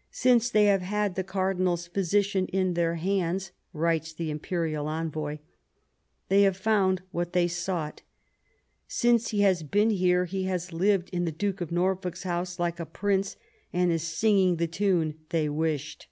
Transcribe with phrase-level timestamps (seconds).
[0.10, 5.36] "Since they have had the cardinal's physician in their hands," writes the imperial envoy,
[6.30, 8.00] "they have found what they sought.
[8.88, 12.80] Since he has been here he has lived in the Duke of Norfolk's house like
[12.80, 13.36] a prince,
[13.70, 16.08] and is singing the tune they wished."